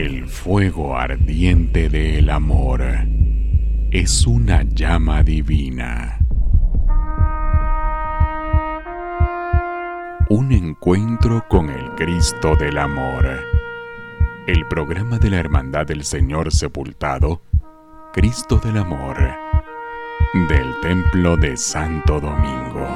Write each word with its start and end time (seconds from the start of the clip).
El 0.00 0.24
fuego 0.28 0.96
ardiente 0.96 1.90
del 1.90 2.30
amor 2.30 2.82
es 3.90 4.26
una 4.26 4.62
llama 4.62 5.22
divina. 5.22 6.18
Un 10.30 10.52
encuentro 10.52 11.44
con 11.50 11.68
el 11.68 11.90
Cristo 11.96 12.56
del 12.56 12.78
Amor. 12.78 13.26
El 14.46 14.66
programa 14.68 15.18
de 15.18 15.28
la 15.28 15.36
Hermandad 15.36 15.84
del 15.84 16.04
Señor 16.04 16.50
Sepultado, 16.50 17.42
Cristo 18.14 18.56
del 18.56 18.78
Amor, 18.78 19.18
del 20.48 20.80
Templo 20.80 21.36
de 21.36 21.58
Santo 21.58 22.20
Domingo. 22.20 22.88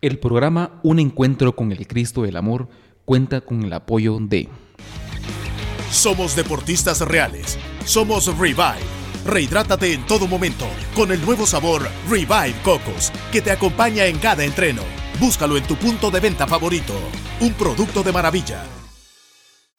El 0.00 0.20
programa 0.20 0.78
Un 0.84 1.00
Encuentro 1.00 1.56
con 1.56 1.72
el 1.72 1.88
Cristo 1.88 2.22
del 2.22 2.36
Amor 2.36 2.68
cuenta 3.04 3.40
con 3.40 3.64
el 3.64 3.72
apoyo 3.72 4.18
de... 4.20 4.48
Somos 5.90 6.36
deportistas 6.36 7.00
reales. 7.00 7.58
Somos 7.84 8.26
Revive. 8.38 8.78
Rehidrátate 9.26 9.92
en 9.92 10.06
todo 10.06 10.28
momento 10.28 10.66
con 10.94 11.10
el 11.10 11.20
nuevo 11.24 11.46
sabor 11.46 11.88
Revive 12.08 12.54
Cocos 12.62 13.10
que 13.32 13.42
te 13.42 13.50
acompaña 13.50 14.06
en 14.06 14.18
cada 14.18 14.44
entreno. 14.44 14.82
Búscalo 15.18 15.56
en 15.56 15.64
tu 15.64 15.74
punto 15.74 16.12
de 16.12 16.20
venta 16.20 16.46
favorito. 16.46 16.94
Un 17.40 17.54
producto 17.54 18.04
de 18.04 18.12
maravilla. 18.12 18.77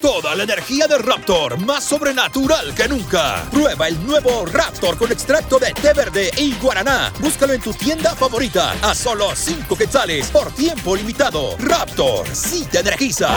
Toda 0.02 0.34
la 0.34 0.44
energía 0.44 0.88
de 0.88 0.98
Raptor, 0.98 1.59
más 1.66 1.84
sobrenatural 1.84 2.73
que 2.73 2.88
nunca. 2.88 3.44
Prueba 3.52 3.90
el 3.90 4.02
nuevo 4.05 4.45
Raptor 4.45 4.98
con 4.98 5.12
extracto 5.12 5.59
de 5.59 5.73
té 5.73 5.91
verde 5.94 6.31
y 6.38 6.53
guaraná. 6.53 7.12
Búscalo 7.20 7.52
en 7.52 7.59
tu 7.59 7.73
tienda 7.73 8.16
favorita 8.16 8.77
a 8.81 8.95
solo 8.95 9.35
5 9.35 9.76
quetzales 9.76 10.31
por 10.31 10.54
tiempo 10.54 10.96
limitado. 10.96 11.57
Raptor, 11.57 12.26
sí 12.32 12.65
te 12.71 12.79
energiza. 12.79 13.27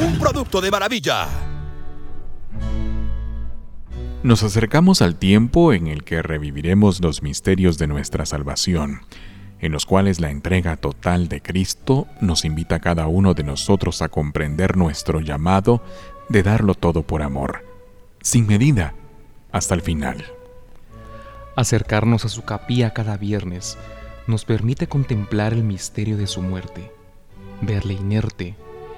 Un 0.00 0.18
producto 0.18 0.62
de 0.62 0.70
maravilla. 0.70 1.28
Nos 4.22 4.42
acercamos 4.44 5.02
al 5.02 5.16
tiempo 5.16 5.74
en 5.74 5.88
el 5.88 6.04
que 6.04 6.22
reviviremos 6.22 7.02
los 7.02 7.22
misterios 7.22 7.76
de 7.76 7.86
nuestra 7.86 8.24
salvación 8.24 9.02
en 9.60 9.72
los 9.72 9.86
cuales 9.86 10.20
la 10.20 10.30
entrega 10.30 10.76
total 10.76 11.28
de 11.28 11.40
Cristo 11.40 12.06
nos 12.20 12.44
invita 12.44 12.76
a 12.76 12.80
cada 12.80 13.06
uno 13.06 13.34
de 13.34 13.44
nosotros 13.44 14.02
a 14.02 14.08
comprender 14.08 14.76
nuestro 14.76 15.20
llamado 15.20 15.82
de 16.28 16.42
darlo 16.42 16.74
todo 16.74 17.02
por 17.02 17.22
amor, 17.22 17.64
sin 18.20 18.46
medida, 18.46 18.94
hasta 19.52 19.74
el 19.74 19.80
final. 19.80 20.24
Acercarnos 21.56 22.24
a 22.24 22.28
su 22.28 22.44
capilla 22.44 22.92
cada 22.92 23.16
viernes 23.16 23.78
nos 24.26 24.44
permite 24.44 24.88
contemplar 24.88 25.52
el 25.52 25.62
misterio 25.62 26.16
de 26.16 26.26
su 26.26 26.42
muerte. 26.42 26.92
Verle 27.62 27.94
inerte, 27.94 28.56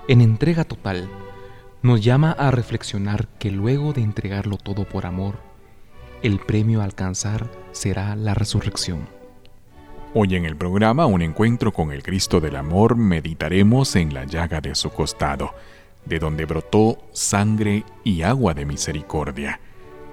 en 0.09 0.21
entrega 0.21 0.65
total, 0.65 1.09
nos 1.83 2.03
llama 2.03 2.33
a 2.33 2.51
reflexionar 2.51 3.29
que 3.39 3.53
luego 3.53 3.93
de 3.93 4.01
entregarlo 4.01 4.57
todo 4.57 4.85
por 4.85 5.07
amor, 5.07 5.37
el 6.23 6.41
premio 6.41 6.81
a 6.81 6.85
alcanzar 6.85 7.49
será 7.71 8.17
la 8.17 8.35
resurrección. 8.35 9.18
Hoy 10.15 10.37
en 10.37 10.47
el 10.47 10.57
programa 10.57 11.05
Un 11.05 11.21
encuentro 11.21 11.71
con 11.71 11.93
el 11.93 12.03
Cristo 12.03 12.41
del 12.41 12.57
Amor 12.57 12.97
meditaremos 12.97 13.95
en 13.95 14.15
la 14.15 14.25
llaga 14.25 14.63
de 14.63 14.75
su 14.75 14.89
costado, 14.89 15.53
de 16.07 16.19
donde 16.19 16.47
brotó 16.47 16.97
sangre 17.13 17.85
y 18.05 18.23
agua 18.23 18.55
de 18.55 18.65
misericordia, 18.65 19.61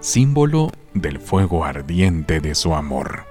símbolo 0.02 0.70
del 0.94 1.20
fuego 1.20 1.64
ardiente 1.64 2.42
de 2.42 2.56
su 2.56 2.76
amor. 2.76 3.23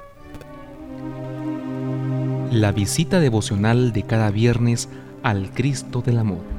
La 2.50 2.72
visita 2.72 3.20
devocional 3.20 3.92
de 3.92 4.04
cada 4.04 4.30
viernes 4.30 4.88
al 5.22 5.50
Cristo 5.50 6.00
del 6.00 6.18
Amor. 6.18 6.54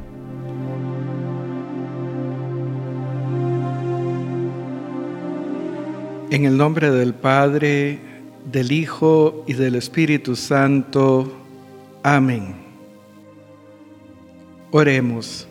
En 6.30 6.45
el 6.45 6.58
nombre 6.58 6.92
del 6.92 7.15
Padre, 7.15 8.14
del 8.45 8.72
Hijo 8.72 9.44
y 9.48 9.54
del 9.54 9.76
Espíritu 9.76 10.36
Santo. 10.36 11.32
Amén. 12.04 12.56
Oremos. 14.72 15.48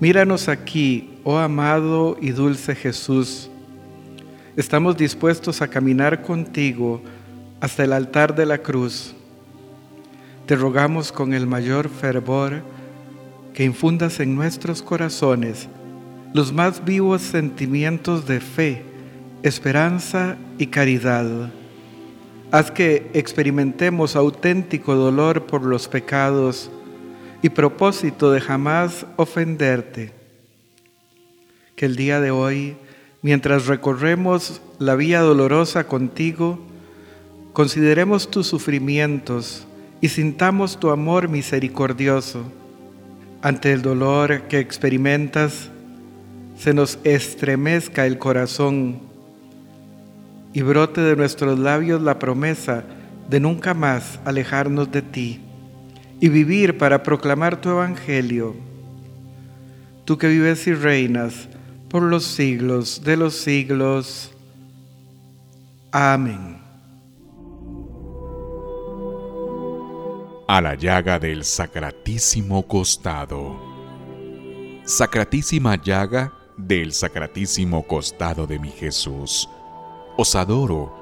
Míranos 0.00 0.48
aquí, 0.48 1.10
oh 1.24 1.38
amado 1.38 2.16
y 2.20 2.30
dulce 2.30 2.74
Jesús. 2.74 3.50
Estamos 4.56 4.96
dispuestos 4.96 5.62
a 5.62 5.68
caminar 5.68 6.22
contigo 6.22 7.00
hasta 7.60 7.84
el 7.84 7.92
altar 7.92 8.34
de 8.34 8.46
la 8.46 8.58
cruz. 8.58 9.14
Te 10.46 10.56
rogamos 10.56 11.12
con 11.12 11.34
el 11.34 11.46
mayor 11.46 11.88
fervor 11.88 12.62
que 13.54 13.64
infundas 13.64 14.20
en 14.20 14.34
nuestros 14.34 14.82
corazones 14.82 15.68
los 16.32 16.52
más 16.52 16.84
vivos 16.84 17.22
sentimientos 17.22 18.26
de 18.26 18.40
fe 18.40 18.87
esperanza 19.42 20.36
y 20.58 20.66
caridad. 20.66 21.50
Haz 22.50 22.70
que 22.70 23.10
experimentemos 23.12 24.16
auténtico 24.16 24.94
dolor 24.94 25.46
por 25.46 25.62
los 25.62 25.86
pecados 25.86 26.70
y 27.42 27.50
propósito 27.50 28.32
de 28.32 28.40
jamás 28.40 29.06
ofenderte. 29.16 30.12
Que 31.76 31.86
el 31.86 31.96
día 31.96 32.20
de 32.20 32.30
hoy, 32.30 32.76
mientras 33.22 33.66
recorremos 33.66 34.60
la 34.78 34.96
vía 34.96 35.20
dolorosa 35.20 35.86
contigo, 35.86 36.58
consideremos 37.52 38.30
tus 38.30 38.46
sufrimientos 38.46 39.66
y 40.00 40.08
sintamos 40.08 40.80
tu 40.80 40.90
amor 40.90 41.28
misericordioso. 41.28 42.42
Ante 43.42 43.72
el 43.72 43.82
dolor 43.82 44.42
que 44.48 44.58
experimentas, 44.58 45.70
se 46.56 46.74
nos 46.74 46.98
estremezca 47.04 48.06
el 48.06 48.18
corazón 48.18 49.07
y 50.58 50.62
brote 50.62 51.00
de 51.00 51.14
nuestros 51.14 51.56
labios 51.56 52.02
la 52.02 52.18
promesa 52.18 52.82
de 53.28 53.38
nunca 53.38 53.74
más 53.74 54.18
alejarnos 54.24 54.90
de 54.90 55.02
ti 55.02 55.40
y 56.18 56.28
vivir 56.28 56.78
para 56.78 57.04
proclamar 57.04 57.60
tu 57.60 57.68
evangelio. 57.70 58.56
Tú 60.04 60.18
que 60.18 60.26
vives 60.26 60.66
y 60.66 60.74
reinas 60.74 61.48
por 61.88 62.02
los 62.02 62.24
siglos 62.24 63.04
de 63.04 63.16
los 63.16 63.36
siglos. 63.36 64.32
Amén. 65.92 66.58
A 70.48 70.60
la 70.60 70.74
llaga 70.74 71.20
del 71.20 71.44
sacratísimo 71.44 72.66
costado. 72.66 73.60
Sacratísima 74.82 75.80
llaga 75.80 76.32
del 76.56 76.92
sacratísimo 76.92 77.86
costado 77.86 78.44
de 78.44 78.58
mi 78.58 78.70
Jesús 78.70 79.48
os 80.18 80.34
adoro. 80.34 80.92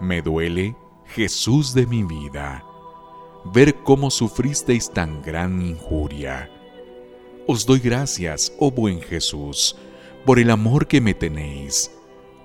Me 0.00 0.22
duele, 0.22 0.76
Jesús 1.06 1.74
de 1.74 1.84
mi 1.84 2.04
vida, 2.04 2.64
ver 3.44 3.82
cómo 3.82 4.08
sufristeis 4.08 4.88
tan 4.90 5.20
gran 5.20 5.60
injuria. 5.60 6.48
Os 7.48 7.66
doy 7.66 7.80
gracias, 7.80 8.52
oh 8.60 8.70
buen 8.70 9.00
Jesús, 9.00 9.76
por 10.24 10.38
el 10.38 10.50
amor 10.50 10.86
que 10.86 11.00
me 11.00 11.12
tenéis, 11.12 11.90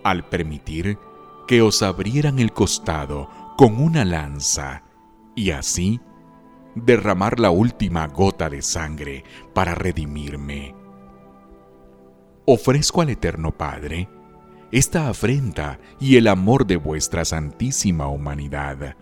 al 0.03 0.27
permitir 0.27 0.97
que 1.47 1.61
os 1.61 1.83
abrieran 1.83 2.39
el 2.39 2.51
costado 2.51 3.29
con 3.55 3.79
una 3.79 4.03
lanza 4.03 4.83
y 5.35 5.51
así 5.51 6.01
derramar 6.73 7.39
la 7.39 7.51
última 7.51 8.07
gota 8.07 8.49
de 8.49 8.63
sangre 8.63 9.23
para 9.53 9.75
redimirme. 9.75 10.73
Ofrezco 12.45 13.01
al 13.01 13.09
Eterno 13.09 13.55
Padre 13.55 14.09
esta 14.71 15.09
afrenta 15.09 15.79
y 15.99 16.17
el 16.17 16.27
amor 16.27 16.65
de 16.65 16.77
vuestra 16.77 17.25
santísima 17.25 18.07
humanidad, 18.07 18.95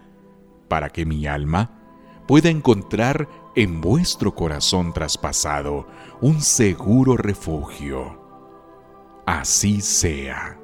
para 0.67 0.89
que 0.89 1.05
mi 1.05 1.27
alma 1.27 1.79
pueda 2.27 2.49
encontrar 2.49 3.27
en 3.55 3.81
vuestro 3.81 4.35
corazón 4.35 4.93
traspasado 4.93 5.87
un 6.21 6.41
seguro 6.41 7.17
refugio. 7.17 8.19
Así 9.25 9.81
sea. 9.81 10.58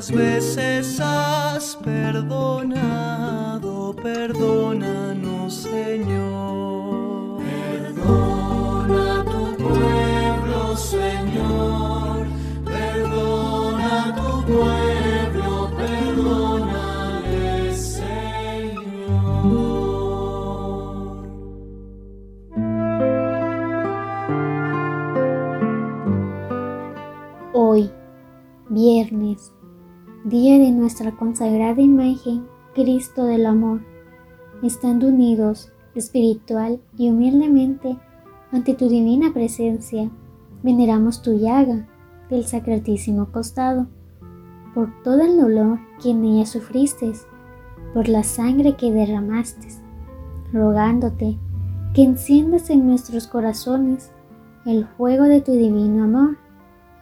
Tantas 0.00 0.10
veces 0.12 0.98
has 1.00 1.76
perdonado, 1.76 3.14
perdónanos, 4.02 5.52
Señor. 5.54 7.38
Perdona 7.42 9.24
tu 9.24 9.56
pueblo, 9.56 10.76
Señor. 10.76 12.26
Perdona 12.64 14.14
tu 14.16 14.42
pueblo, 14.46 15.70
perdónale, 15.76 17.74
Señor. 17.74 19.20
Hoy, 27.52 27.90
viernes, 28.70 29.52
día 30.30 30.60
de 30.60 30.70
nuestra 30.70 31.10
consagrada 31.16 31.82
imagen, 31.82 32.46
Cristo 32.72 33.24
del 33.24 33.46
Amor, 33.46 33.80
estando 34.62 35.08
unidos 35.08 35.72
espiritual 35.96 36.80
y 36.96 37.10
humildemente 37.10 37.98
ante 38.52 38.74
tu 38.74 38.88
divina 38.88 39.32
presencia, 39.34 40.08
veneramos 40.62 41.20
tu 41.20 41.36
llaga 41.36 41.88
del 42.28 42.44
sacratísimo 42.44 43.32
costado, 43.32 43.88
por 44.72 45.02
todo 45.02 45.20
el 45.22 45.36
dolor 45.36 45.80
que 46.00 46.10
en 46.10 46.24
ella 46.24 46.46
sufriste, 46.46 47.10
por 47.92 48.08
la 48.08 48.22
sangre 48.22 48.76
que 48.76 48.92
derramaste, 48.92 49.66
rogándote 50.52 51.38
que 51.92 52.04
enciendas 52.04 52.70
en 52.70 52.86
nuestros 52.86 53.26
corazones 53.26 54.12
el 54.64 54.86
fuego 54.86 55.24
de 55.24 55.40
tu 55.40 55.50
divino 55.50 56.04
amor 56.04 56.38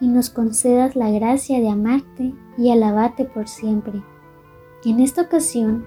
y 0.00 0.08
nos 0.08 0.30
concedas 0.30 0.96
la 0.96 1.10
gracia 1.10 1.60
de 1.60 1.68
amarte 1.68 2.32
y 2.58 2.70
alabarte 2.70 3.24
por 3.24 3.48
siempre. 3.48 4.02
En 4.84 5.00
esta 5.00 5.22
ocasión, 5.22 5.86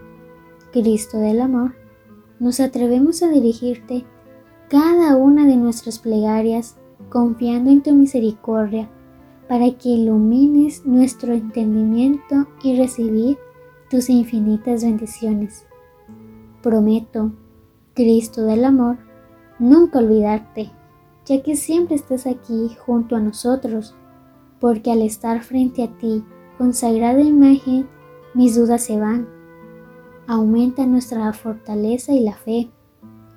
Cristo 0.72 1.20
del 1.20 1.42
Amor, 1.42 1.76
nos 2.40 2.60
atrevemos 2.60 3.22
a 3.22 3.30
dirigirte 3.30 4.06
cada 4.70 5.18
una 5.18 5.46
de 5.46 5.58
nuestras 5.58 6.00
plegarias 6.00 6.78
confiando 7.10 7.70
en 7.70 7.84
tu 7.84 7.94
misericordia 7.94 8.90
para 9.50 9.70
que 9.72 9.90
ilumines 9.90 10.86
nuestro 10.86 11.34
entendimiento 11.34 12.48
y 12.64 12.78
recibir 12.78 13.38
tus 13.90 14.10
infinitas 14.10 14.84
bendiciones. 14.84 15.68
Prometo, 16.64 17.34
Cristo 17.94 18.44
del 18.44 18.64
Amor, 18.64 18.98
nunca 19.60 20.00
olvidarte, 20.00 20.72
ya 21.26 21.44
que 21.44 21.58
siempre 21.58 21.96
estás 21.96 22.26
aquí 22.26 22.72
junto 22.86 23.18
a 23.18 23.20
nosotros, 23.20 23.94
porque 24.62 24.92
al 24.92 25.02
estar 25.02 25.44
frente 25.44 25.84
a 25.84 25.98
ti, 25.98 26.24
consagrada 26.62 27.22
imagen, 27.22 27.90
mis 28.36 28.56
dudas 28.56 28.84
se 28.84 29.00
van. 29.00 29.28
Aumenta 30.28 30.86
nuestra 30.86 31.34
fortaleza 31.34 32.14
y 32.14 32.20
la 32.20 32.36
fe 32.36 32.70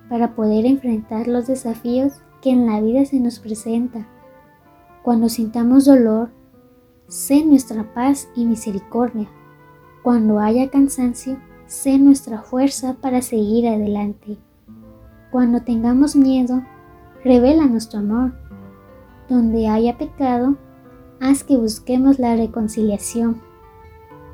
para 0.09 0.35
poder 0.35 0.67
enfrentar 0.67 1.27
los 1.27 1.47
desafíos 1.47 2.21
que 2.43 2.51
en 2.51 2.67
la 2.67 2.79
vida 2.81 3.03
se 3.03 3.19
nos 3.19 3.39
presenta. 3.39 4.07
Cuando 5.01 5.27
sintamos 5.27 5.85
dolor, 5.85 6.29
sé 7.07 7.43
nuestra 7.43 7.95
paz 7.95 8.29
y 8.35 8.45
misericordia. 8.45 9.27
Cuando 10.03 10.37
haya 10.39 10.69
cansancio, 10.69 11.39
sé 11.65 11.97
nuestra 11.97 12.43
fuerza 12.43 12.95
para 13.01 13.23
seguir 13.23 13.67
adelante. 13.67 14.37
Cuando 15.31 15.63
tengamos 15.63 16.15
miedo, 16.15 16.63
revélanos 17.23 17.89
tu 17.89 17.97
amor. 17.97 18.35
Donde 19.27 19.67
haya 19.67 19.97
pecado, 19.97 20.57
haz 21.25 21.43
que 21.43 21.57
busquemos 21.57 22.19
la 22.19 22.35
reconciliación. 22.35 23.41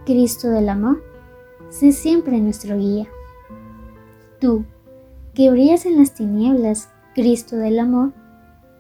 Cristo 0.06 0.50
del 0.50 0.68
amor, 0.68 1.02
sé 1.70 1.94
siempre 1.94 2.42
nuestro 2.42 2.78
guía. 2.78 3.08
Tú, 4.42 4.66
que 5.34 5.50
brillas 5.50 5.86
en 5.86 5.98
las 5.98 6.14
tinieblas, 6.14 6.90
Cristo 7.16 7.56
del 7.56 7.80
amor, 7.80 8.12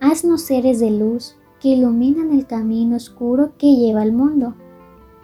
haznos 0.01 0.41
seres 0.41 0.81
de 0.81 0.91
luz 0.91 1.37
que 1.61 1.69
iluminan 1.69 2.33
el 2.33 2.45
camino 2.47 2.97
oscuro 2.97 3.53
que 3.57 3.77
lleva 3.77 4.01
al 4.01 4.11
mundo, 4.11 4.55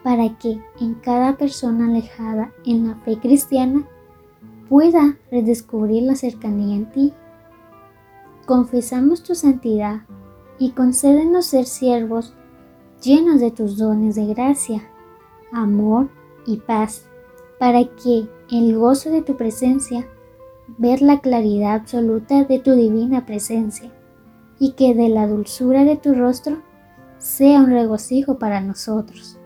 para 0.02 0.38
que 0.38 0.62
en 0.80 0.94
cada 0.94 1.36
persona 1.36 1.88
alejada 1.88 2.54
en 2.66 2.88
la 2.88 2.96
fe 3.02 3.20
cristiana 3.20 3.86
pueda 4.70 5.18
redescubrir 5.30 6.04
la 6.04 6.16
cercanía 6.16 6.78
en 6.78 6.90
ti. 6.90 7.14
Confesamos 8.46 9.24
tu 9.24 9.36
santidad 9.36 10.04
y 10.58 10.72
concédenos 10.72 11.48
ser 11.48 11.66
siervos 11.66 12.34
llenos 13.02 13.40
de 13.40 13.52
tus 13.52 13.78
dones 13.78 14.16
de 14.16 14.26
gracia, 14.26 14.90
amor 15.52 16.10
y 16.46 16.58
paz, 16.58 17.06
para 17.60 17.84
que 17.84 18.28
el 18.52 18.78
gozo 18.78 19.10
de 19.10 19.22
tu 19.22 19.36
presencia 19.36 20.08
ver 20.78 21.02
la 21.02 21.20
claridad 21.22 21.76
absoluta 21.76 22.44
de 22.44 22.60
tu 22.60 22.74
divina 22.74 23.26
presencia 23.26 23.92
y 24.60 24.74
que 24.74 24.94
de 24.94 25.10
la 25.10 25.28
dulzura 25.28 25.84
de 25.84 25.96
tu 25.96 26.14
rostro 26.14 26.58
sea 27.18 27.60
un 27.60 27.68
regocijo 27.68 28.38
para 28.38 28.62
nosotros. 28.62 29.38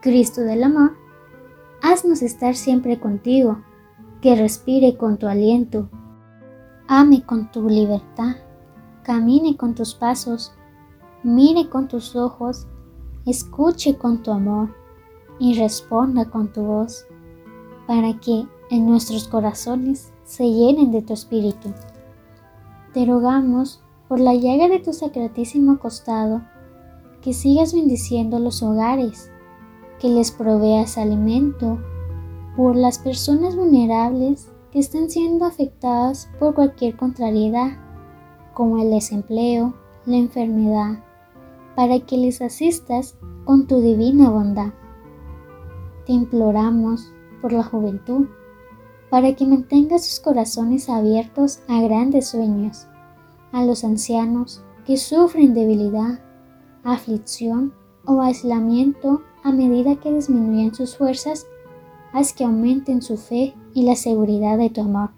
Cristo 0.00 0.42
del 0.42 0.62
amor, 0.62 0.92
haznos 1.82 2.22
estar 2.22 2.54
siempre 2.54 3.00
contigo, 3.00 3.62
que 4.20 4.36
respire 4.36 4.96
con 4.96 5.16
tu 5.16 5.26
aliento, 5.28 5.88
ame 6.86 7.22
con 7.22 7.50
tu 7.50 7.68
libertad, 7.68 8.36
camine 9.02 9.56
con 9.56 9.74
tus 9.74 9.94
pasos, 9.94 10.52
mire 11.22 11.68
con 11.68 11.88
tus 11.88 12.14
ojos, 12.16 12.66
escuche 13.26 13.96
con 13.96 14.22
tu 14.22 14.30
amor 14.30 14.74
y 15.38 15.58
responda 15.58 16.30
con 16.30 16.52
tu 16.52 16.62
voz, 16.62 17.06
para 17.86 18.18
que 18.20 18.46
en 18.70 18.86
nuestros 18.86 19.28
corazones 19.28 20.12
se 20.24 20.44
llenen 20.44 20.92
de 20.92 21.02
tu 21.02 21.14
espíritu. 21.14 21.72
Te 22.92 23.06
rogamos 23.06 23.82
por 24.08 24.20
la 24.20 24.34
llaga 24.34 24.68
de 24.68 24.78
tu 24.78 24.92
sacratísimo 24.92 25.78
costado, 25.78 26.42
que 27.22 27.32
sigas 27.32 27.74
bendiciendo 27.74 28.38
los 28.38 28.62
hogares, 28.62 29.30
que 29.98 30.08
les 30.08 30.30
proveas 30.30 30.98
alimento, 30.98 31.78
por 32.56 32.76
las 32.76 32.98
personas 32.98 33.56
vulnerables 33.56 34.50
que 34.72 34.78
están 34.78 35.10
siendo 35.10 35.44
afectadas 35.44 36.28
por 36.38 36.54
cualquier 36.54 36.96
contrariedad, 36.96 37.78
como 38.54 38.82
el 38.82 38.90
desempleo, 38.90 39.74
la 40.06 40.16
enfermedad, 40.16 41.04
para 41.78 42.00
que 42.00 42.16
les 42.16 42.42
asistas 42.42 43.16
con 43.44 43.68
tu 43.68 43.80
divina 43.80 44.30
bondad. 44.30 44.72
Te 46.06 46.12
imploramos 46.12 47.14
por 47.40 47.52
la 47.52 47.62
juventud, 47.62 48.26
para 49.10 49.36
que 49.36 49.46
mantenga 49.46 50.00
sus 50.00 50.18
corazones 50.18 50.88
abiertos 50.88 51.60
a 51.68 51.80
grandes 51.80 52.26
sueños, 52.30 52.88
a 53.52 53.64
los 53.64 53.84
ancianos 53.84 54.60
que 54.86 54.96
sufren 54.96 55.54
debilidad, 55.54 56.18
aflicción 56.82 57.72
o 58.04 58.22
aislamiento 58.22 59.22
a 59.44 59.52
medida 59.52 60.00
que 60.00 60.12
disminuyen 60.12 60.74
sus 60.74 60.96
fuerzas, 60.96 61.46
haz 62.12 62.32
que 62.32 62.42
aumenten 62.42 63.02
su 63.02 63.16
fe 63.16 63.54
y 63.72 63.84
la 63.84 63.94
seguridad 63.94 64.58
de 64.58 64.70
tu 64.70 64.80
amor. 64.80 65.10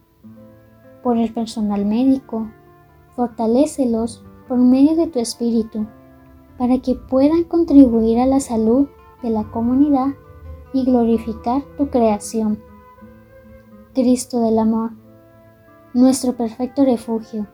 Por 1.02 1.16
el 1.16 1.32
personal 1.32 1.86
médico, 1.86 2.50
fortalécelos 3.16 4.22
por 4.46 4.58
medio 4.58 4.94
de 4.94 5.06
tu 5.06 5.20
espíritu, 5.20 5.86
para 6.60 6.78
que 6.80 6.94
puedan 6.94 7.44
contribuir 7.44 8.18
a 8.18 8.26
la 8.26 8.38
salud 8.38 8.86
de 9.22 9.30
la 9.30 9.44
comunidad 9.44 10.08
y 10.74 10.84
glorificar 10.84 11.62
tu 11.78 11.88
creación 11.88 12.62
Cristo 13.94 14.42
del 14.42 14.58
amor, 14.58 14.90
nuestro 15.94 16.34
perfecto 16.36 16.84
refugio, 16.84 17.46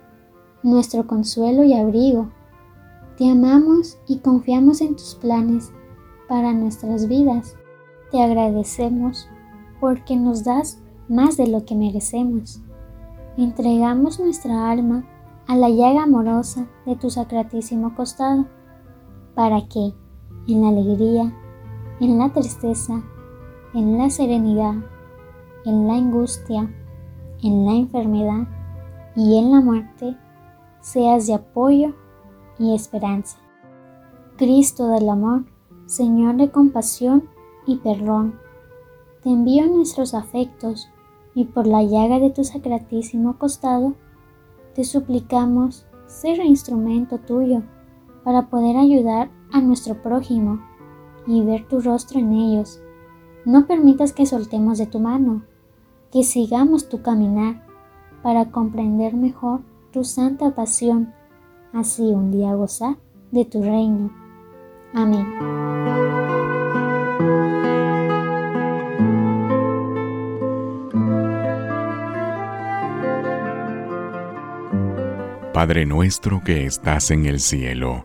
nuestro 0.65 1.07
consuelo 1.07 1.63
y 1.63 1.75
abrigo. 1.75 2.33
Te 3.17 3.31
amamos 3.31 3.97
y 4.09 4.19
confiamos 4.19 4.81
en 4.81 4.97
tus 4.97 5.15
planes 5.15 5.71
para 6.29 6.53
nuestras 6.53 7.07
vidas. 7.07 7.55
Te 8.11 8.21
agradecemos 8.21 9.29
porque 9.79 10.17
nos 10.17 10.43
das 10.43 10.83
más 11.09 11.37
de 11.37 11.47
lo 11.47 11.65
que 11.65 11.77
merecemos. 11.77 12.61
Entregamos 13.37 14.19
nuestra 14.19 14.69
alma 14.69 15.05
a 15.47 15.55
la 15.55 15.69
llaga 15.69 16.03
amorosa 16.03 16.67
de 16.87 16.97
tu 16.97 17.09
sacratísimo 17.09 17.95
costado, 17.95 18.47
para 19.37 19.69
que, 19.69 19.93
en 20.49 20.63
la 20.63 20.69
alegría, 20.71 21.33
en 22.01 22.19
la 22.19 22.33
tristeza, 22.33 23.05
en 23.75 23.99
la 23.99 24.09
serenidad, 24.09 24.75
en 25.67 25.87
la 25.87 25.95
angustia, 25.95 26.75
en 27.43 27.67
la 27.67 27.73
enfermedad 27.73 28.49
y 29.15 29.39
en 29.39 29.53
la 29.53 29.61
muerte, 29.61 30.17
seas 30.81 31.27
de 31.27 31.35
apoyo 31.35 31.95
y 32.59 32.75
esperanza. 32.75 33.37
Cristo 34.39 34.89
del 34.89 35.11
amor, 35.11 35.45
Señor 35.85 36.37
de 36.37 36.51
compasión 36.51 37.29
y 37.67 37.77
perdón, 37.77 38.41
te 39.23 39.29
envío 39.29 39.67
nuestros 39.67 40.15
afectos 40.15 40.89
y 41.35 41.45
por 41.45 41.67
la 41.67 41.83
llaga 41.83 42.19
de 42.21 42.31
tu 42.31 42.43
sacratísimo 42.43 43.39
costado, 43.39 43.93
te 44.75 44.85
suplicamos 44.85 45.85
ser 46.07 46.43
instrumento 46.43 47.19
tuyo 47.19 47.63
para 48.27 48.49
poder 48.49 48.77
ayudar 48.77 49.31
a 49.53 49.61
nuestro 49.61 50.03
prójimo 50.03 50.59
y 51.29 51.45
ver 51.45 51.69
tu 51.69 51.79
rostro 51.79 52.19
en 52.19 52.33
ellos. 52.33 52.81
No 53.45 53.69
permitas 53.69 54.13
que 54.13 54.27
soltemos 54.27 54.79
de 54.79 54.87
tu 54.87 54.99
mano, 54.99 55.45
que 56.11 56.25
sigamos 56.25 56.89
tu 56.89 57.03
caminar 57.03 57.65
para 58.25 58.51
comprender 58.51 59.15
mejor 59.15 59.61
tu 59.93 60.03
santa 60.03 60.57
pasión, 60.57 61.15
así 61.73 62.03
un 62.03 62.33
día 62.33 62.53
gozar 62.55 62.97
de 63.31 63.45
tu 63.45 63.63
reino. 63.63 64.11
Amén. 64.93 65.25
Padre 75.53 75.87
nuestro 75.87 76.43
que 76.43 76.67
estás 76.67 77.13
en 77.13 77.25
el 77.25 77.39
cielo, 77.39 78.05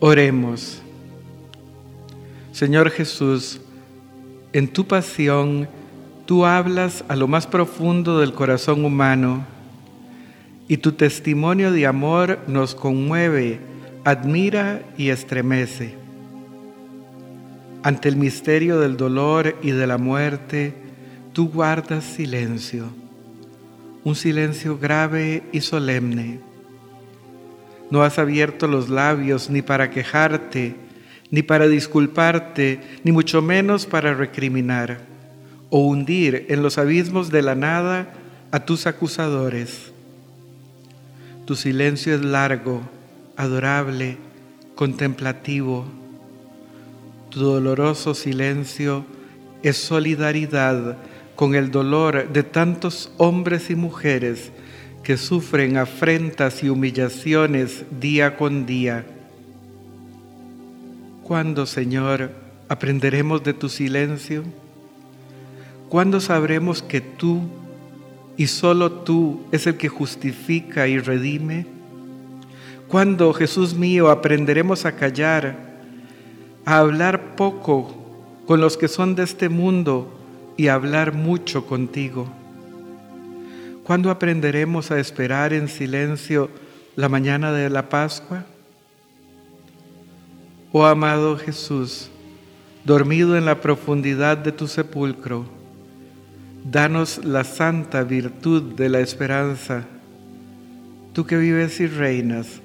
Oremos. 0.00 0.80
Señor 2.52 2.90
Jesús, 2.90 3.60
en 4.52 4.68
tu 4.68 4.86
pasión 4.86 5.68
tú 6.26 6.44
hablas 6.44 7.04
a 7.08 7.16
lo 7.16 7.28
más 7.28 7.46
profundo 7.46 8.18
del 8.18 8.32
corazón 8.32 8.84
humano 8.84 9.44
y 10.68 10.78
tu 10.78 10.92
testimonio 10.92 11.70
de 11.70 11.86
amor 11.86 12.38
nos 12.46 12.74
conmueve, 12.74 13.60
admira 14.04 14.82
y 14.96 15.10
estremece. 15.10 15.94
Ante 17.82 18.08
el 18.08 18.16
misterio 18.16 18.80
del 18.80 18.96
dolor 18.96 19.56
y 19.62 19.70
de 19.70 19.86
la 19.86 19.98
muerte, 19.98 20.74
tú 21.32 21.48
guardas 21.48 22.04
silencio 22.04 22.90
un 24.06 24.14
silencio 24.14 24.78
grave 24.78 25.42
y 25.50 25.60
solemne. 25.62 26.38
No 27.90 28.02
has 28.02 28.18
abierto 28.18 28.66
los 28.66 28.88
labios 28.88 29.50
ni 29.50 29.62
para 29.62 29.90
quejarte, 29.90 30.76
ni 31.30 31.42
para 31.42 31.68
disculparte, 31.68 32.80
ni 33.04 33.12
mucho 33.12 33.42
menos 33.42 33.86
para 33.86 34.14
recriminar 34.14 35.00
o 35.70 35.80
hundir 35.80 36.46
en 36.48 36.62
los 36.62 36.78
abismos 36.78 37.30
de 37.30 37.42
la 37.42 37.54
nada 37.54 38.12
a 38.50 38.64
tus 38.64 38.86
acusadores. 38.86 39.92
Tu 41.44 41.54
silencio 41.54 42.14
es 42.14 42.24
largo, 42.24 42.82
adorable, 43.36 44.18
contemplativo. 44.74 45.84
Tu 47.30 47.40
doloroso 47.40 48.14
silencio 48.14 49.04
es 49.62 49.76
solidaridad 49.76 50.96
con 51.34 51.54
el 51.54 51.70
dolor 51.70 52.32
de 52.32 52.42
tantos 52.42 53.12
hombres 53.16 53.70
y 53.70 53.74
mujeres 53.74 54.50
que 55.06 55.16
sufren 55.16 55.76
afrentas 55.76 56.64
y 56.64 56.68
humillaciones 56.68 57.84
día 58.00 58.36
con 58.36 58.66
día. 58.66 59.06
¿Cuándo, 61.22 61.64
Señor, 61.64 62.32
aprenderemos 62.68 63.44
de 63.44 63.54
tu 63.54 63.68
silencio? 63.68 64.42
¿Cuándo 65.88 66.18
sabremos 66.18 66.82
que 66.82 67.00
tú 67.00 67.42
y 68.36 68.48
solo 68.48 68.90
tú 68.90 69.44
es 69.52 69.68
el 69.68 69.76
que 69.76 69.88
justifica 69.88 70.88
y 70.88 70.98
redime? 70.98 71.68
¿Cuándo, 72.88 73.32
Jesús 73.32 73.74
mío, 73.74 74.10
aprenderemos 74.10 74.86
a 74.86 74.96
callar, 74.96 75.56
a 76.64 76.78
hablar 76.78 77.36
poco 77.36 77.94
con 78.44 78.60
los 78.60 78.76
que 78.76 78.88
son 78.88 79.14
de 79.14 79.22
este 79.22 79.48
mundo 79.48 80.18
y 80.56 80.66
hablar 80.66 81.14
mucho 81.14 81.64
contigo? 81.64 82.26
¿Cuándo 83.86 84.10
aprenderemos 84.10 84.90
a 84.90 84.98
esperar 84.98 85.52
en 85.52 85.68
silencio 85.68 86.50
la 86.96 87.08
mañana 87.08 87.52
de 87.52 87.70
la 87.70 87.88
Pascua? 87.88 88.44
Oh 90.72 90.84
amado 90.84 91.38
Jesús, 91.38 92.10
dormido 92.84 93.36
en 93.36 93.44
la 93.44 93.60
profundidad 93.60 94.38
de 94.38 94.50
tu 94.50 94.66
sepulcro, 94.66 95.46
danos 96.68 97.24
la 97.24 97.44
santa 97.44 98.02
virtud 98.02 98.74
de 98.74 98.88
la 98.88 98.98
esperanza, 98.98 99.84
tú 101.12 101.24
que 101.24 101.36
vives 101.36 101.78
y 101.78 101.86
reinas 101.86 102.60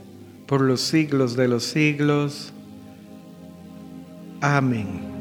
por 0.47 0.61
los 0.61 0.81
siglos 0.81 1.35
de 1.35 1.47
los 1.47 1.65
siglos. 1.65 2.51
Amén. 4.41 5.20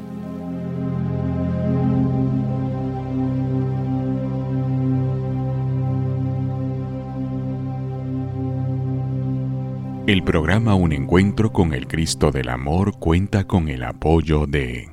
El 10.07 10.23
programa 10.23 10.73
Un 10.73 10.93
Encuentro 10.93 11.53
con 11.53 11.75
el 11.75 11.87
Cristo 11.87 12.31
del 12.31 12.49
Amor 12.49 12.97
cuenta 12.97 13.45
con 13.45 13.69
el 13.69 13.83
apoyo 13.83 14.47
de... 14.47 14.89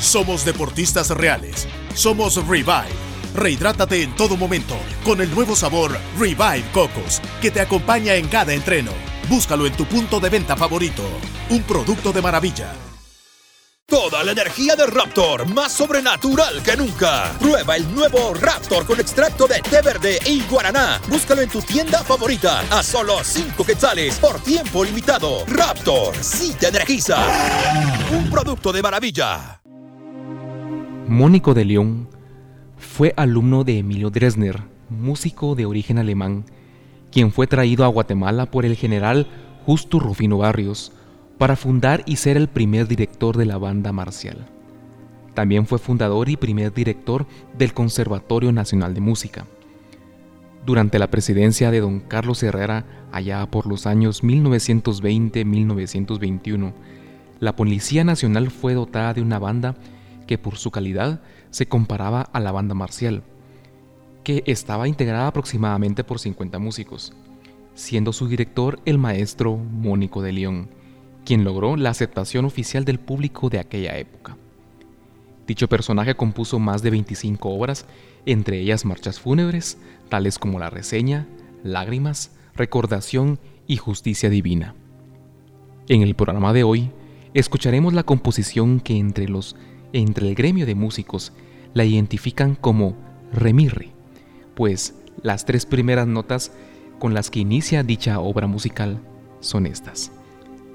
Somos 0.00 0.46
deportistas 0.46 1.10
reales. 1.10 1.68
Somos 1.94 2.36
Revive. 2.48 2.88
Rehidrátate 3.34 4.02
en 4.02 4.16
todo 4.16 4.38
momento 4.38 4.76
con 5.04 5.20
el 5.20 5.30
nuevo 5.34 5.54
sabor 5.54 5.90
Revive 6.18 6.64
Cocos, 6.72 7.20
que 7.42 7.50
te 7.50 7.60
acompaña 7.60 8.14
en 8.14 8.28
cada 8.28 8.54
entreno. 8.54 8.92
Búscalo 9.28 9.66
en 9.66 9.74
tu 9.74 9.84
punto 9.84 10.20
de 10.20 10.30
venta 10.30 10.56
favorito. 10.56 11.02
Un 11.50 11.62
producto 11.62 12.12
de 12.12 12.22
maravilla. 12.22 12.72
Toda 13.88 14.24
la 14.24 14.32
energía 14.32 14.74
de 14.74 14.84
Raptor, 14.84 15.48
más 15.54 15.70
sobrenatural 15.70 16.60
que 16.64 16.76
nunca. 16.76 17.32
Prueba 17.38 17.76
el 17.76 17.94
nuevo 17.94 18.34
Raptor 18.34 18.84
con 18.84 18.98
extracto 18.98 19.46
de 19.46 19.60
té 19.60 19.80
verde 19.80 20.18
y 20.26 20.42
guaraná. 20.50 21.00
Búscalo 21.08 21.42
en 21.42 21.48
tu 21.48 21.62
tienda 21.62 22.02
favorita 22.02 22.62
a 22.68 22.82
solo 22.82 23.22
5 23.22 23.64
quetzales 23.64 24.18
por 24.18 24.40
tiempo 24.40 24.84
limitado. 24.84 25.46
Raptor, 25.46 26.16
sí 26.16 26.56
te 26.58 26.66
energiza. 26.66 27.16
Un 28.10 28.28
producto 28.28 28.72
de 28.72 28.82
maravilla. 28.82 29.60
Mónico 31.06 31.54
de 31.54 31.64
León 31.64 32.08
fue 32.76 33.14
alumno 33.16 33.62
de 33.62 33.78
Emilio 33.78 34.10
Dresner, 34.10 34.64
músico 34.88 35.54
de 35.54 35.64
origen 35.64 35.98
alemán, 35.98 36.44
quien 37.12 37.30
fue 37.30 37.46
traído 37.46 37.84
a 37.84 37.88
Guatemala 37.88 38.46
por 38.46 38.66
el 38.66 38.74
general 38.74 39.28
Justo 39.64 40.00
Rufino 40.00 40.38
Barrios 40.38 40.90
para 41.38 41.56
fundar 41.56 42.02
y 42.06 42.16
ser 42.16 42.36
el 42.36 42.48
primer 42.48 42.88
director 42.88 43.36
de 43.36 43.46
la 43.46 43.58
banda 43.58 43.92
marcial. 43.92 44.48
También 45.34 45.66
fue 45.66 45.78
fundador 45.78 46.30
y 46.30 46.36
primer 46.36 46.72
director 46.72 47.26
del 47.58 47.74
Conservatorio 47.74 48.52
Nacional 48.52 48.94
de 48.94 49.00
Música. 49.00 49.44
Durante 50.64 50.98
la 50.98 51.10
presidencia 51.10 51.70
de 51.70 51.80
don 51.80 52.00
Carlos 52.00 52.42
Herrera, 52.42 52.86
allá 53.12 53.44
por 53.50 53.66
los 53.66 53.86
años 53.86 54.24
1920-1921, 54.24 56.72
la 57.38 57.54
Policía 57.54 58.02
Nacional 58.02 58.50
fue 58.50 58.72
dotada 58.72 59.12
de 59.12 59.20
una 59.20 59.38
banda 59.38 59.74
que 60.26 60.38
por 60.38 60.56
su 60.56 60.70
calidad 60.70 61.20
se 61.50 61.66
comparaba 61.66 62.22
a 62.22 62.40
la 62.40 62.50
banda 62.50 62.74
marcial, 62.74 63.22
que 64.24 64.42
estaba 64.46 64.88
integrada 64.88 65.26
aproximadamente 65.28 66.02
por 66.02 66.18
50 66.18 66.58
músicos, 66.58 67.12
siendo 67.74 68.14
su 68.14 68.26
director 68.26 68.80
el 68.86 68.96
maestro 68.98 69.56
Mónico 69.56 70.22
de 70.22 70.32
León, 70.32 70.70
quien 71.26 71.44
logró 71.44 71.76
la 71.76 71.90
aceptación 71.90 72.44
oficial 72.44 72.84
del 72.86 73.00
público 73.00 73.50
de 73.50 73.58
aquella 73.58 73.98
época. 73.98 74.36
Dicho 75.46 75.68
personaje 75.68 76.14
compuso 76.14 76.58
más 76.58 76.82
de 76.82 76.90
25 76.90 77.50
obras, 77.50 77.84
entre 78.24 78.60
ellas 78.60 78.84
marchas 78.84 79.20
fúnebres, 79.20 79.76
tales 80.08 80.38
como 80.38 80.58
La 80.58 80.70
Reseña, 80.70 81.26
Lágrimas, 81.62 82.30
Recordación 82.54 83.38
y 83.66 83.76
Justicia 83.76 84.30
Divina. 84.30 84.74
En 85.88 86.02
el 86.02 86.14
programa 86.14 86.52
de 86.52 86.62
hoy, 86.62 86.90
escucharemos 87.34 87.92
la 87.92 88.04
composición 88.04 88.80
que 88.80 88.96
entre, 88.96 89.28
los, 89.28 89.56
entre 89.92 90.28
el 90.28 90.34
gremio 90.36 90.64
de 90.64 90.74
músicos 90.74 91.32
la 91.74 91.84
identifican 91.84 92.54
como 92.54 92.96
remirre, 93.32 93.90
pues 94.54 94.94
las 95.22 95.44
tres 95.44 95.66
primeras 95.66 96.06
notas 96.06 96.52
con 97.00 97.14
las 97.14 97.30
que 97.30 97.40
inicia 97.40 97.82
dicha 97.82 98.20
obra 98.20 98.46
musical 98.46 99.00
son 99.40 99.66
estas. 99.66 100.15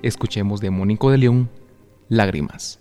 Escuchemos 0.04 0.62
de 0.62 0.72
Mónico 0.72 1.12
de 1.12 1.18
León, 1.20 1.50
Lágrimas. 2.10 2.81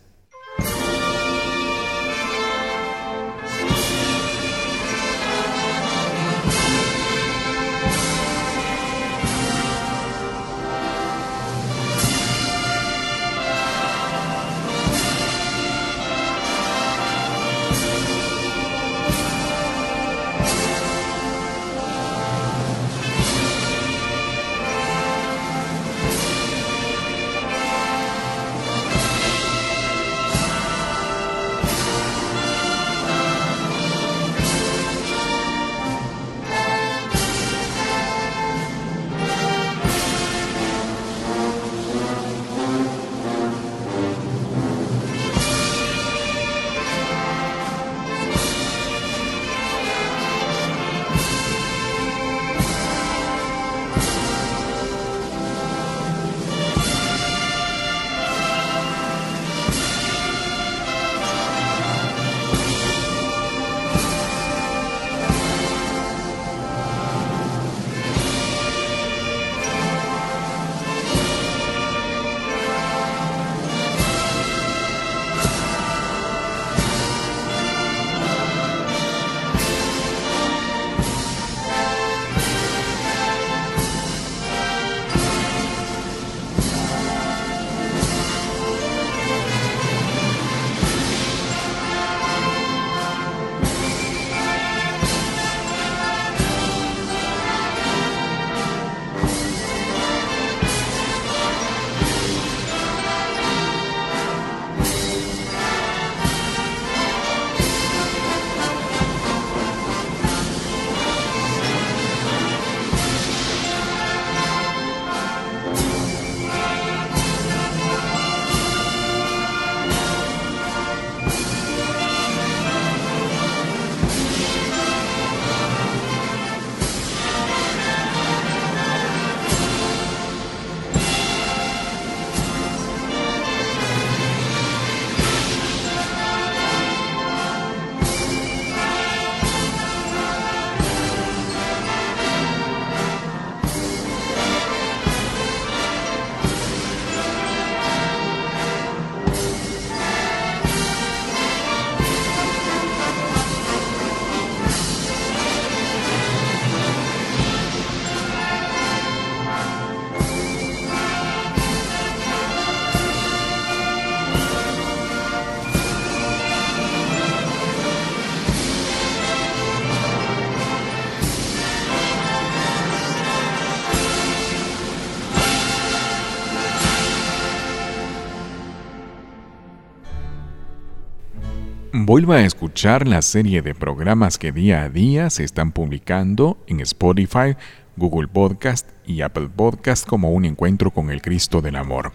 Vuelva 182.10 182.38
a 182.38 182.44
escuchar 182.44 183.06
la 183.06 183.22
serie 183.22 183.62
de 183.62 183.72
programas 183.72 184.36
que 184.36 184.50
día 184.50 184.82
a 184.82 184.88
día 184.88 185.30
se 185.30 185.44
están 185.44 185.70
publicando 185.70 186.58
en 186.66 186.80
Spotify, 186.80 187.54
Google 187.96 188.26
Podcast 188.26 188.88
y 189.06 189.20
Apple 189.20 189.48
Podcast 189.48 190.08
como 190.08 190.32
un 190.32 190.44
encuentro 190.44 190.90
con 190.90 191.10
el 191.10 191.22
Cristo 191.22 191.62
del 191.62 191.76
Amor. 191.76 192.10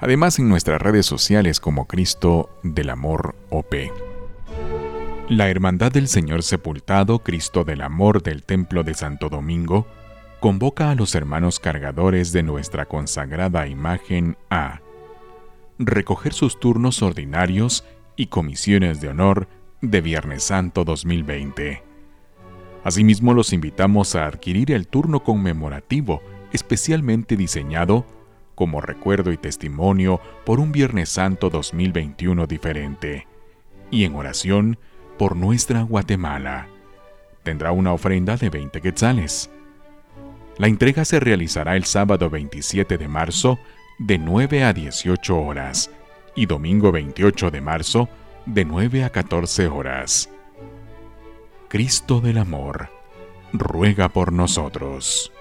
Además 0.00 0.38
en 0.38 0.50
nuestras 0.50 0.82
redes 0.82 1.06
sociales 1.06 1.60
como 1.60 1.86
Cristo 1.86 2.50
del 2.62 2.90
Amor 2.90 3.36
OP. 3.48 3.74
La 5.30 5.48
Hermandad 5.48 5.92
del 5.92 6.08
Señor 6.08 6.42
Sepultado, 6.42 7.20
Cristo 7.20 7.64
del 7.64 7.80
Amor 7.80 8.22
del 8.22 8.42
Templo 8.42 8.84
de 8.84 8.92
Santo 8.92 9.30
Domingo, 9.30 9.86
convoca 10.40 10.90
a 10.90 10.94
los 10.94 11.14
hermanos 11.14 11.58
cargadores 11.58 12.32
de 12.32 12.42
nuestra 12.42 12.84
consagrada 12.84 13.66
imagen 13.66 14.36
a 14.50 14.82
recoger 15.78 16.34
sus 16.34 16.60
turnos 16.60 17.00
ordinarios 17.00 17.82
y 18.18 18.26
comisiones 18.26 19.00
de 19.00 19.08
honor 19.08 19.48
de 19.80 20.00
Viernes 20.00 20.42
Santo 20.42 20.84
2020. 20.84 21.82
Asimismo, 22.84 23.32
los 23.32 23.52
invitamos 23.52 24.16
a 24.16 24.26
adquirir 24.26 24.72
el 24.72 24.88
turno 24.88 25.22
conmemorativo 25.22 26.20
especialmente 26.52 27.36
diseñado 27.36 28.04
como 28.56 28.80
recuerdo 28.80 29.30
y 29.30 29.36
testimonio 29.36 30.20
por 30.44 30.58
un 30.58 30.72
Viernes 30.72 31.10
Santo 31.10 31.48
2021 31.48 32.46
diferente. 32.46 33.26
y 33.90 34.04
en 34.04 34.16
oración 34.16 34.78
por 35.16 35.34
nuestra 35.34 35.82
Guatemala. 35.82 36.66
Tendrá 37.42 37.72
una 37.72 37.94
ofrenda 37.94 38.36
de 38.36 38.50
20 38.50 38.82
quetzales. 38.82 39.48
La 40.58 40.66
entrega 40.66 41.06
se 41.06 41.20
realizará 41.20 41.74
el 41.74 41.84
sábado 41.84 42.28
27 42.28 42.98
de 42.98 43.08
marzo 43.08 43.58
de 43.98 44.18
9 44.18 44.64
a 44.64 44.74
18 44.74 45.40
horas 45.40 45.90
y 46.34 46.46
domingo 46.46 46.92
28 46.92 47.50
de 47.50 47.60
marzo 47.60 48.08
de 48.46 48.64
9 48.64 49.04
a 49.04 49.10
14 49.10 49.68
horas. 49.68 50.30
Cristo 51.68 52.20
del 52.20 52.38
Amor, 52.38 52.88
ruega 53.52 54.08
por 54.08 54.32
nosotros. 54.32 55.32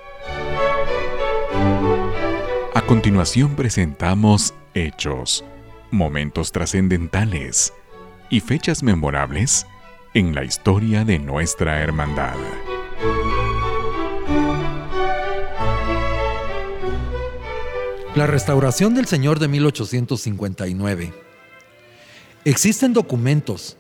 A 2.76 2.82
continuación 2.86 3.56
presentamos 3.56 4.54
hechos, 4.74 5.44
momentos 5.90 6.52
trascendentales 6.52 7.74
y 8.30 8.42
fechas 8.42 8.84
memorables 8.84 9.66
en 10.14 10.36
la 10.36 10.44
historia 10.44 11.06
de 11.06 11.20
nuestra 11.20 11.82
hermandad. 11.82 12.36
La 18.18 18.26
restauración 18.26 18.96
del 18.96 19.06
Señor 19.06 19.38
de 19.38 19.48
1859. 19.48 21.14
Existen 22.46 22.92
documentos 22.92 23.78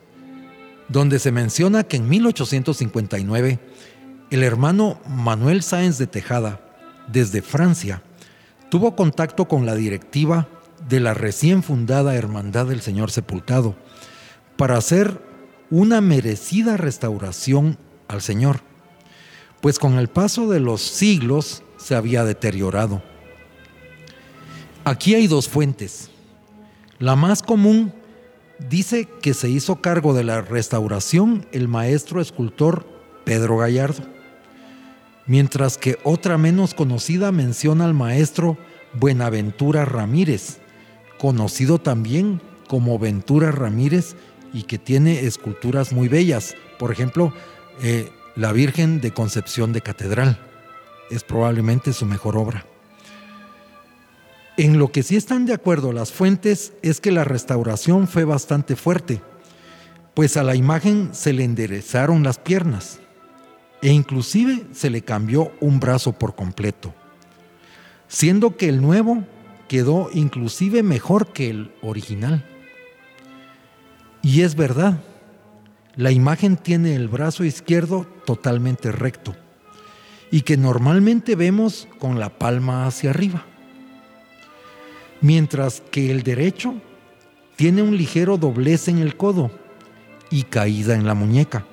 donde 0.89 1.17
se 1.17 1.32
menciona 1.32 1.86
que 1.86 1.97
en 1.97 2.08
1859 2.08 3.60
el 4.30 4.43
hermano 4.43 5.02
Manuel 5.10 5.63
Sáenz 5.63 5.97
de 5.97 6.06
Tejada, 6.06 6.62
desde 7.08 7.41
Francia, 7.41 8.04
tuvo 8.69 8.95
contacto 8.95 9.47
con 9.47 9.65
la 9.65 9.73
directiva 9.73 10.47
de 10.88 11.00
la 11.00 11.15
recién 11.15 11.63
fundada 11.63 12.13
Hermandad 12.13 12.67
del 12.67 12.82
Señor 12.82 13.10
Sepultado 13.10 13.76
para 14.56 14.78
hacer 14.78 15.19
una 15.71 16.00
merecida 16.00 16.78
restauración 16.78 17.80
al 18.08 18.21
Señor, 18.21 18.60
pues 19.62 19.80
con 19.80 19.97
el 19.97 20.10
paso 20.10 20.47
de 20.47 20.60
los 20.60 20.84
siglos 20.84 21.63
se 21.78 21.95
había 21.95 22.23
deteriorado. 22.23 23.02
Aquí 24.88 25.15
hay 25.15 25.28
dos 25.28 25.50
fuentes. 25.50 26.10
La 26.97 27.17
más 27.17 27.43
común 27.43 27.91
dice 28.69 29.06
que 29.21 29.34
se 29.34 29.50
hizo 29.50 29.82
cargo 29.82 30.13
de 30.13 30.23
la 30.23 30.39
restauración 30.39 31.45
el 31.52 31.67
maestro 31.67 32.21
escultor 32.21 32.88
Pedro 33.26 33.58
Gallardo, 33.58 34.06
mientras 35.26 35.78
que 35.78 35.97
otra 36.06 36.38
menos 36.38 36.73
conocida 36.73 37.34
menciona 37.34 37.84
al 37.84 37.93
maestro 37.95 38.58
Buenaventura 38.93 39.84
Ramírez, 39.84 40.60
conocido 41.19 41.80
también 41.80 42.39
como 42.69 42.97
Ventura 42.97 43.52
Ramírez 43.52 44.15
y 44.54 44.63
que 44.63 44.78
tiene 44.78 45.26
esculturas 45.26 45.91
muy 45.91 46.08
bellas. 46.08 46.56
Por 46.80 46.93
ejemplo, 46.93 47.34
eh, 47.84 48.10
la 48.38 48.54
Virgen 48.54 49.02
de 49.02 49.12
Concepción 49.12 49.73
de 49.73 49.82
Catedral 49.82 50.39
es 51.12 51.26
probablemente 51.26 51.91
su 51.91 52.06
mejor 52.06 52.38
obra. 52.38 52.65
En 54.58 54.80
lo 54.80 54.91
que 54.91 55.04
sí 55.04 55.15
están 55.15 55.46
de 55.46 55.54
acuerdo 55.54 55.93
las 55.93 56.12
fuentes 56.12 56.74
es 56.82 57.00
que 57.00 57.12
la 57.12 57.24
restauración 57.24 58.08
fue 58.08 58.26
bastante 58.26 58.76
fuerte, 58.76 59.22
pues 60.15 60.36
a 60.36 60.41
la 60.41 60.56
imagen 60.56 61.10
se 61.12 61.32
le 61.32 61.43
enderezaron 61.43 62.24
las 62.24 62.39
piernas 62.39 63.00
e 63.84 63.89
inclusive 63.89 64.65
se 64.74 64.89
le 64.89 65.04
cambió 65.04 65.52
un 65.62 65.80
brazo 65.80 66.13
por 66.13 66.36
completo, 66.36 66.96
siendo 68.08 68.58
que 68.58 68.67
el 68.67 68.82
nuevo 68.82 69.24
quedó 69.67 70.10
inclusive 70.12 70.82
mejor 70.82 71.34
que 71.34 71.52
el 71.52 71.72
original. 71.84 72.43
Y 74.24 74.41
es 74.41 74.56
verdad, 74.56 75.00
la 75.96 76.12
imagen 76.12 76.58
tiene 76.58 76.96
el 76.96 77.10
brazo 77.10 77.43
izquierdo 77.43 78.08
totalmente 78.26 78.91
recto 78.91 79.36
y 80.32 80.41
que 80.41 80.58
normalmente 80.58 81.36
vemos 81.36 81.88
con 82.00 82.20
la 82.20 82.39
palma 82.39 82.88
hacia 82.88 83.12
arriba 83.12 83.46
mientras 85.21 85.82
que 85.91 86.12
el 86.12 86.23
derecho 86.23 86.75
tiene 87.56 87.82
un 87.82 87.97
ligero 87.97 88.38
doblez 88.38 88.88
en 88.88 88.99
el 88.99 89.17
codo 89.17 89.51
y 90.30 90.43
caída 90.43 90.95
en 90.95 91.06
la 91.06 91.13
muñeca, 91.13 91.65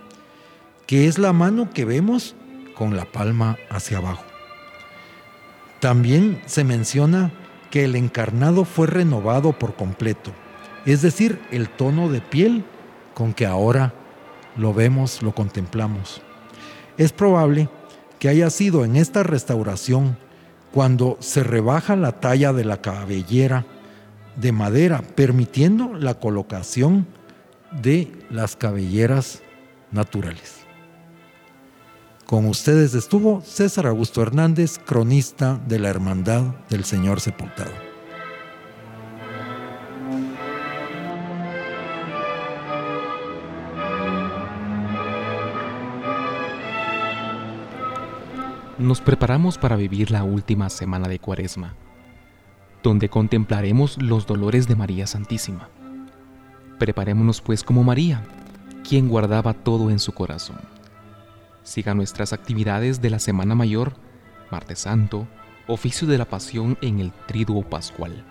que 0.87 1.07
es 1.07 1.19
la 1.19 1.33
mano 1.33 1.71
que 1.73 1.85
vemos 1.85 2.35
con 2.75 2.97
la 2.97 3.05
palma 3.05 3.59
hacia 3.71 3.99
abajo. 3.99 4.25
También 5.81 6.41
se 6.47 6.65
menciona 6.65 7.33
que 7.71 7.85
el 7.85 7.97
encarnado 7.97 8.65
fue 8.65 8.87
renovado 8.87 9.59
por 9.59 9.75
completo, 9.75 10.33
es 10.87 11.03
decir, 11.03 11.41
el 11.51 11.69
tono 11.69 12.09
de 12.09 12.21
piel 12.21 12.65
con 13.15 13.35
que 13.35 13.47
ahora 13.47 13.93
lo 14.57 14.73
vemos, 14.73 15.23
lo 15.23 15.35
contemplamos. 15.35 16.23
Es 16.97 17.13
probable 17.13 17.69
que 18.19 18.29
haya 18.29 18.49
sido 18.51 18.85
en 18.85 18.97
esta 18.97 19.23
restauración 19.23 20.17
cuando 20.75 21.17
se 21.21 21.45
rebaja 21.45 21.95
la 21.95 22.19
talla 22.19 22.53
de 22.53 22.65
la 22.65 22.83
cabellera 22.83 23.65
de 24.35 24.51
madera, 24.51 25.03
permitiendo 25.15 25.95
la 25.95 26.15
colocación 26.15 27.07
de 27.81 28.11
las 28.29 28.57
cabelleras 28.57 29.41
naturales. 29.93 30.65
Con 32.27 32.47
ustedes 32.47 32.93
estuvo 32.95 33.41
César 33.43 33.87
Augusto 33.87 34.21
Hernández, 34.21 34.81
cronista 34.85 35.61
de 35.69 35.79
la 35.79 35.91
Hermandad 35.91 36.43
del 36.69 36.83
Señor 36.83 37.21
Sepultado. 37.21 37.84
Nos 48.85 49.01
preparamos 49.01 49.59
para 49.59 49.77
vivir 49.77 50.11
la 50.11 50.25
última 50.25 50.69
semana 50.69 51.09
de 51.09 51.19
Cuaresma, 51.19 51.75
donde 52.83 53.09
contemplaremos 53.09 54.01
los 54.01 54.27
dolores 54.27 54.69
de 54.69 54.77
María 54.77 55.07
Santísima. 55.07 55.71
Preparémonos 56.79 57.41
pues 57.41 57.65
como 57.65 57.83
María, 57.83 58.23
quien 58.87 59.09
guardaba 59.09 59.55
todo 59.55 59.91
en 59.91 59.99
su 59.99 60.13
corazón. 60.13 60.59
Siga 61.63 61.95
nuestras 61.95 62.35
actividades 62.35 63.01
de 63.01 63.09
la 63.11 63.19
Semana 63.19 63.55
Mayor, 63.55 63.95
Martes 64.51 64.81
Santo, 64.81 65.27
Oficio 65.67 66.07
de 66.07 66.19
la 66.19 66.27
Pasión 66.27 66.77
en 66.83 67.01
el 67.01 67.11
Triduo 67.27 67.63
Pascual 67.63 68.23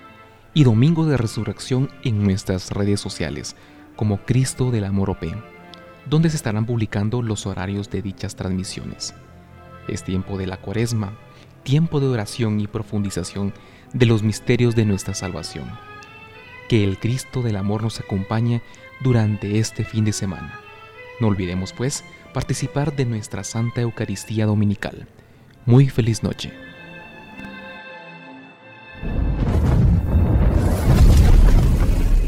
y 0.54 0.64
Domingo 0.64 1.08
de 1.08 1.18
Resurrección 1.18 1.90
en 2.04 2.24
nuestras 2.24 2.70
redes 2.70 3.02
sociales 3.02 3.56
como 3.96 4.20
Cristo 4.20 4.70
del 4.70 4.84
Amor 4.84 5.10
OP, 5.10 5.24
donde 6.06 6.30
se 6.30 6.36
estarán 6.36 6.68
publicando 6.68 7.24
los 7.24 7.48
horarios 7.48 7.90
de 7.90 8.04
dichas 8.04 8.36
transmisiones. 8.36 9.16
Es 9.88 10.04
tiempo 10.04 10.38
de 10.38 10.48
la 10.48 10.58
cuaresma, 10.58 11.18
tiempo 11.64 12.00
de 12.00 12.08
oración 12.08 12.60
y 12.60 12.68
profundización 12.68 13.54
de 13.94 14.06
los 14.06 14.24
misterios 14.24 14.76
de 14.76 14.86
nuestra 14.86 15.14
salvación. 15.14 15.66
Que 16.70 16.84
el 16.84 16.98
Cristo 17.00 17.42
del 17.42 17.56
amor 17.56 17.84
nos 17.84 18.00
acompañe 18.00 18.62
durante 19.02 19.60
este 19.60 19.84
fin 19.84 20.06
de 20.06 20.14
semana. 20.14 20.60
No 21.20 21.28
olvidemos, 21.28 21.74
pues, 21.74 22.04
participar 22.34 22.96
de 22.96 23.06
nuestra 23.06 23.44
Santa 23.44 23.82
Eucaristía 23.82 24.46
Dominical. 24.46 25.08
Muy 25.66 25.90
feliz 25.90 26.24
noche. 26.24 26.52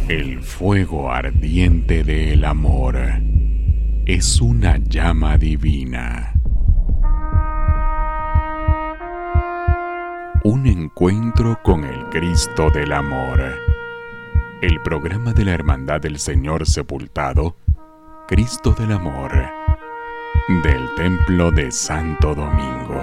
El 0.08 0.44
fuego 0.44 1.12
ardiente 1.12 2.04
del 2.04 2.46
amor 2.46 2.98
es 4.06 4.40
una 4.40 4.78
llama 4.78 5.38
divina 5.38 6.35
Un 10.48 10.68
encuentro 10.68 11.60
con 11.64 11.84
el 11.86 12.06
Cristo 12.12 12.70
del 12.70 12.94
Amor. 12.94 13.42
El 14.62 14.80
programa 14.84 15.34
de 15.34 15.44
la 15.44 15.54
Hermandad 15.54 16.00
del 16.00 16.20
Señor 16.20 16.68
Sepultado, 16.68 17.56
Cristo 18.28 18.76
del 18.78 18.92
Amor, 18.92 19.32
del 20.62 20.88
Templo 20.98 21.50
de 21.50 21.72
Santo 21.72 22.36
Domingo. 22.36 23.02